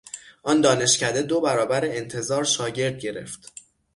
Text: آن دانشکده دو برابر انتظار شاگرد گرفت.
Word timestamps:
آن 0.43 0.61
دانشکده 0.61 1.21
دو 1.21 1.41
برابر 1.41 1.85
انتظار 1.85 2.43
شاگرد 2.43 2.99
گرفت. 2.99 3.51